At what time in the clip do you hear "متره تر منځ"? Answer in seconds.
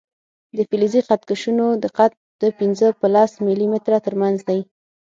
3.73-4.37